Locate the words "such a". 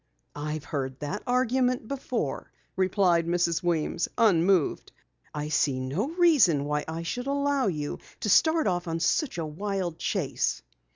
8.99-9.45